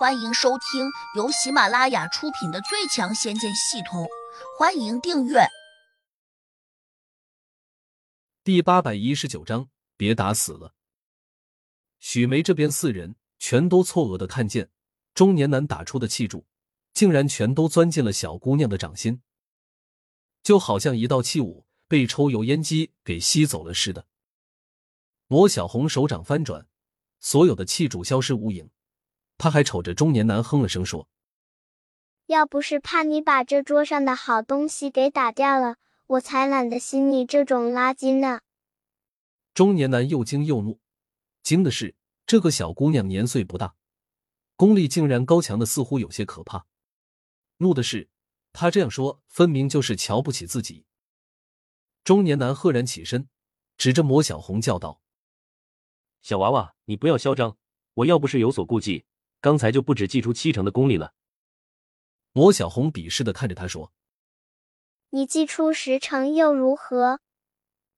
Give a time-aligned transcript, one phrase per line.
[0.00, 4.04] 欢迎收听由喜马拉雅出品的《最强仙剑系统》，
[4.58, 5.40] 欢迎订阅。
[8.42, 9.68] 第八百一十九章，
[9.98, 10.72] 别打死了。
[11.98, 14.70] 许梅这边四人全都错愕的看见
[15.12, 16.46] 中年男打出的气柱，
[16.94, 19.20] 竟然全都钻进了小姑娘的掌心，
[20.42, 24.06] 就好像一道气雾被抽油烟机给吸走了似的。
[25.26, 26.66] 魔小红手掌翻转，
[27.18, 28.70] 所有的气柱消失无影。
[29.42, 31.08] 他还瞅着中年男哼了声说
[32.28, 35.76] ：“要不是怕你把这桌上的好东西给打掉了，
[36.08, 38.42] 我才懒得吸你这种垃圾呢。”
[39.54, 40.78] 中年男又惊又怒，
[41.42, 41.94] 惊的是
[42.26, 43.74] 这个小姑娘年岁不大，
[44.56, 46.66] 功力竟然高强的似乎有些可怕；
[47.56, 48.10] 怒的是
[48.52, 50.84] 他这样说，分明就是瞧不起自己。
[52.04, 53.30] 中年男赫然起身，
[53.78, 55.00] 指着魔小红叫道
[56.20, 57.56] ：“小娃娃，你不要嚣张！
[57.94, 59.06] 我要不是有所顾忌。”
[59.40, 61.14] 刚才就不止祭出七成的功力了。
[62.32, 63.92] 魔小红鄙视的看着他说
[65.10, 67.20] ：“你祭出十成又如何？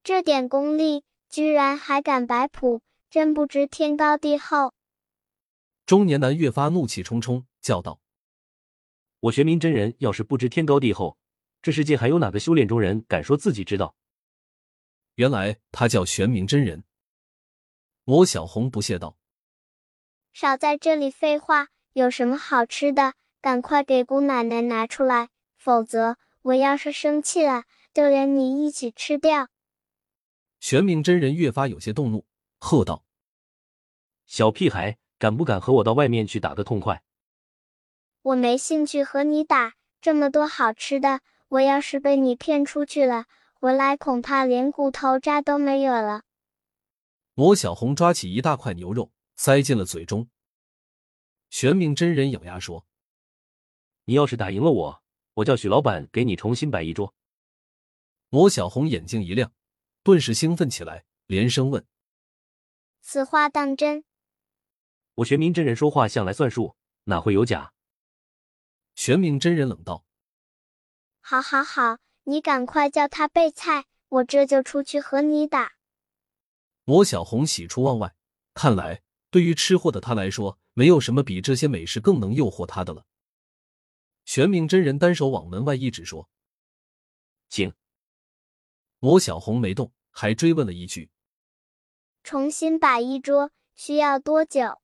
[0.03, 4.73] 这点功力居然还敢摆谱，真不知天高地厚。”
[5.84, 8.01] 中年男越发怒气冲冲，叫道
[9.21, 11.19] ：“我玄冥真人要是不知天高地厚，
[11.61, 13.95] 这世界还有哪个修炼中人敢说自己知道？”
[15.17, 16.84] 原来他叫玄冥真人。
[18.05, 19.19] 魔小红不屑道。
[20.33, 21.69] 少在这里废话！
[21.92, 29.48] 有什么好吃的，赶快给姑奶奶拿出来，否则我要是生气了，就连你一起吃掉！
[30.58, 32.25] 玄冥真人越发有些动怒，
[32.58, 33.05] 喝道
[34.27, 37.03] ：“小屁孩，敢不敢和我到外面去打个痛快？”
[38.22, 46.22] 我没兴趣和你打，这么多好吃的，我要是被你骗出去了，回来恐怕连骨头渣都没有了。
[47.34, 49.10] 魔小红抓起一大块牛肉。
[49.45, 50.31] 塞进了嘴中。
[51.51, 52.87] 玄冥真人咬牙说
[54.07, 55.03] ：“你要是打赢了我，
[55.34, 57.12] 我叫许老板给你重新摆一桌。”
[58.31, 59.53] 魔小红眼睛一亮，
[60.05, 61.84] 顿时兴奋起来，连声问
[63.03, 64.05] ：“此话当真？”
[65.16, 67.72] 我玄冥真人说话向来算数，哪会有假？
[68.95, 70.05] 玄冥真人冷道
[71.19, 75.72] ：“好，好，好，你赶快叫他备菜，我这就出去和你打。”
[76.87, 78.15] 魔小红喜出望外，
[78.55, 79.03] 看来。
[79.32, 83.06] 对于吃货的他来说，没有什么比这些美食更能诱惑他的了。
[84.26, 86.28] 玄冥真人单手往门外一指，说
[87.48, 87.72] ：“请。”
[89.00, 91.10] 魔小红没动，还追问了一句
[92.22, 94.82] ：“重新摆一桌需要多久？”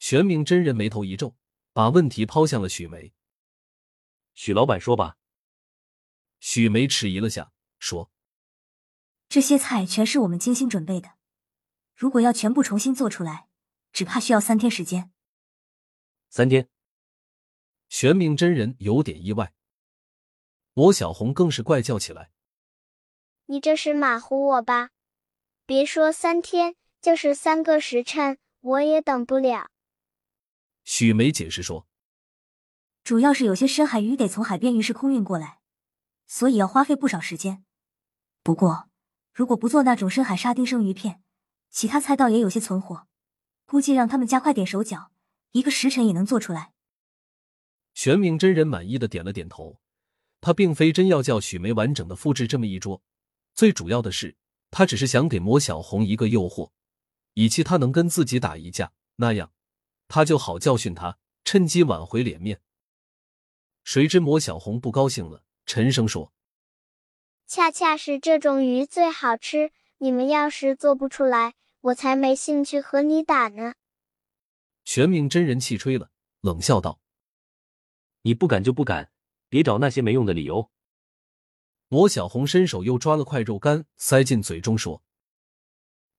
[0.00, 1.36] 玄冥真人眉头一皱，
[1.74, 3.12] 把问题抛向了许梅。
[4.32, 5.18] 许老板说吧。
[6.40, 8.10] 许梅迟疑了下，说
[9.28, 11.15] ：“这些菜全是我们精心准备的。”
[11.96, 13.48] 如果要全部重新做出来，
[13.90, 15.10] 只怕需要三天时间。
[16.28, 16.68] 三天，
[17.88, 19.54] 玄冥真人有点意外。
[20.74, 22.30] 罗小红更是怪叫起来
[23.46, 24.90] ：“你这是马虎我吧？
[25.64, 29.70] 别说三天，就是三个时辰，我也等不了。”
[30.84, 31.88] 许梅解释说
[33.02, 35.60] ：“主要是有些深海鱼得从海边鱼市空运过来，
[36.26, 37.64] 所以要花费不少时间。
[38.42, 38.90] 不过，
[39.32, 41.22] 如果不做那种深海沙丁生鱼片，”
[41.76, 43.06] 其他菜倒也有些存货，
[43.66, 45.10] 估计让他们加快点手脚，
[45.52, 46.72] 一个时辰也能做出来。
[47.92, 49.78] 玄冥真人满意的点了点头，
[50.40, 53.02] 他并非真要叫许梅完整的复制这么一桌，
[53.52, 54.38] 最主要的是，
[54.70, 56.70] 他只是想给魔小红一个诱惑，
[57.34, 59.52] 以期他能跟自己打一架，那样
[60.08, 62.62] 他就好教训他，趁机挽回脸面。
[63.84, 66.32] 谁知魔小红不高兴了，沉声说
[67.46, 71.54] ：“恰恰是这种鱼最好吃。”你们要是做不出来，
[71.86, 73.74] 我才没兴趣和你打呢。
[74.84, 76.10] 玄冥真人气吹了，
[76.40, 76.98] 冷笑道
[78.22, 79.12] ：“你不敢就不敢，
[79.48, 80.68] 别找那些没用的理由。”
[81.86, 85.00] 魔小红伸手又抓了块肉干塞进嘴中，说：“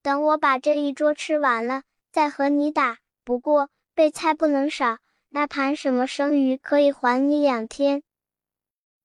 [0.01, 3.00] 等我把这一桌吃完了，再和你打。
[3.25, 8.03] 不过备菜不能少，那盘什么生鱼可以还你两天。”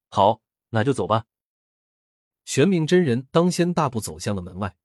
[0.09, 1.25] 好，那就走吧。
[2.45, 4.77] 玄冥真人当先大步走向了门外，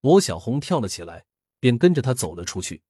[0.00, 1.26] 魔小红跳了起来，
[1.60, 2.82] 便跟着他走了出去。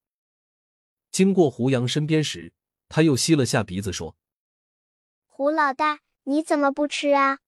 [1.10, 2.52] 经过胡杨身边时，
[2.88, 4.16] 他又吸了下鼻子，说
[5.26, 7.40] ：“胡老大，你怎么不吃啊？”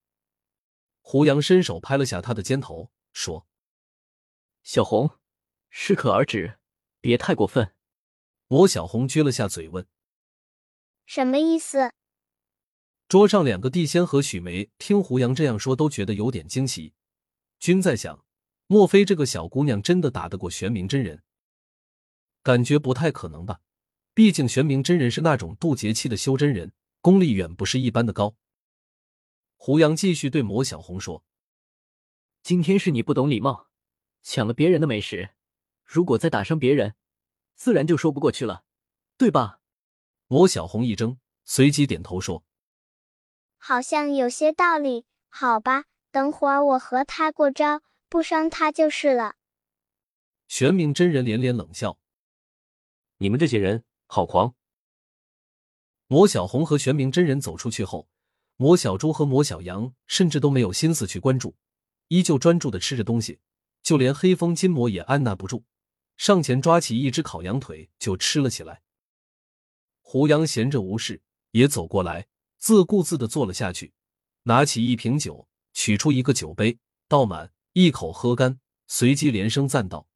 [1.03, 3.47] 胡杨伸手拍了下他的肩头，说
[4.63, 5.19] ：“小红，
[5.69, 6.59] 适可而止，
[7.01, 7.75] 别太过分。”
[8.49, 9.87] 罗小红撅了下嘴，问
[11.07, 11.93] ：“什么意思？”
[13.07, 16.95] 桌上两个地仙和许梅听胡杨这样说，都觉得有点惊奇。
[17.59, 18.25] 均在想，
[18.73, 21.25] 莫非这个小姑娘真的打得过玄冥真人？
[22.41, 23.63] 感觉不太可能吧。
[24.15, 28.37] 毕竟玄冥真人是那种渡劫期的修真人，功力远不是一般的高。
[29.57, 31.25] 胡杨继续对魔小红说
[32.45, 33.67] ：“今天是你不懂礼貌，
[34.23, 35.31] 抢了别人的美食，
[35.85, 36.95] 如果再打伤别人，
[37.57, 38.63] 自然就说不过去了，
[39.17, 39.59] 对吧？”
[40.29, 42.45] 魔小红一怔，随即点头说
[43.59, 45.07] ：“好像有些道理。
[45.29, 49.37] 好吧，等会儿我和他过招，不伤他就是了。”
[50.49, 51.99] 玄冥真人连连冷笑
[53.19, 54.55] ：“你们这些人好狂！”
[56.09, 58.09] 魔小红和玄冥真人走出去后，
[58.57, 61.57] 魔小猪和魔小羊甚至都没有心思去关注，
[62.09, 63.41] 依旧专注的吃着东西。
[63.83, 65.65] 就连黑风金魔也按捺不住，
[66.19, 68.83] 上前抓起一只烤羊腿就吃了起来。
[70.03, 71.23] 胡杨闲着无事，
[71.53, 72.27] 也走过来，
[72.59, 73.95] 自顾自的坐了下去，
[74.43, 76.79] 拿起一瓶酒，取出一个酒杯，
[77.09, 78.59] 倒满，一口喝干，
[78.89, 80.09] 随即连声赞道。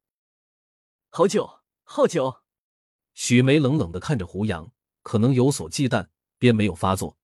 [1.09, 2.41] 好酒，好酒！
[3.13, 4.73] 许梅冷冷的看着胡杨，
[5.03, 7.17] 可能有所忌惮，便没有发作。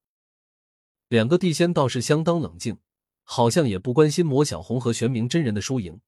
[1.10, 2.80] 两个地仙倒是相当冷静，
[3.24, 6.00] 好像也不关心魔小红和玄冥真人的输赢。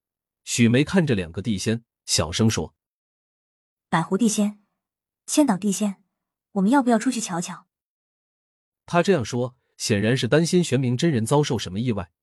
[0.46, 2.74] 许梅看着两个地仙，小声说
[3.90, 4.64] ：“百狐地仙，
[5.26, 6.02] 千岛地仙，
[6.54, 7.68] 我们要不要出去瞧瞧？”
[8.86, 12.14] 他这样说，显然是担心玄冥真人遭受什么意外。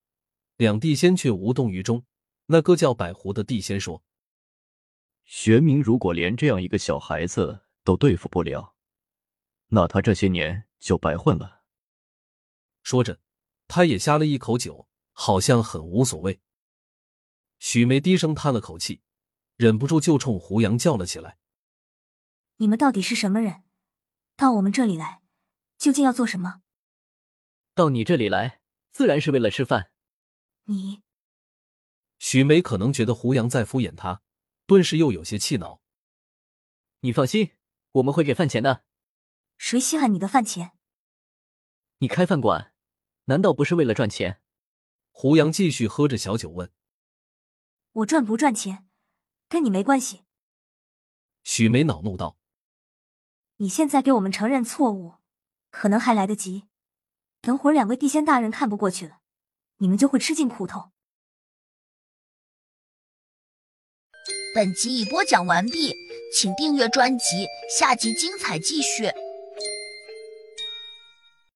[0.60, 2.04] 两地仙却无动于衷。
[2.44, 4.04] 那个叫百狐的地仙说。
[5.24, 8.74] 玄冥如果连这样一个小孩子都对付不了，
[9.68, 11.62] 那他这些年就白混了。
[12.82, 13.20] 说着，
[13.68, 16.42] 他也呷了一口酒，好像很无所谓。
[17.58, 19.00] 许梅低声叹了口气，
[19.56, 21.38] 忍不住就冲胡杨叫了起来
[22.58, 23.62] ：“你们到底是什么人？
[24.36, 25.22] 到我们这里来，
[25.78, 26.60] 究竟要做什么
[27.74, 28.60] ？”“到你这里来，
[28.92, 29.92] 自然是为了吃饭。”
[30.70, 31.02] 你，
[32.20, 34.22] 许梅可能觉得胡杨在敷衍她。
[34.66, 35.80] 顿时又有些气恼。
[37.00, 37.56] 你放心，
[37.90, 38.84] 我们会给饭钱的。
[39.58, 40.78] 谁稀罕你的饭钱？
[41.98, 42.72] 你开饭馆，
[43.24, 44.40] 难道不是为了赚钱？
[45.10, 46.72] 胡杨继续喝着小酒问
[47.90, 48.88] ：“我赚不赚钱，
[49.48, 50.22] 跟你没关系。”
[51.42, 52.38] 许梅恼怒道
[53.58, 55.16] ：“你现在给我们承认错误，
[55.70, 56.68] 可能还来得及。
[57.40, 59.19] 等会儿两位地仙大人看不过去了，
[59.80, 60.92] 你们就会吃尽苦头。”
[64.54, 65.94] 本集已播讲完毕，
[66.34, 67.46] 请订阅专辑，
[67.78, 69.12] 下集精彩继续。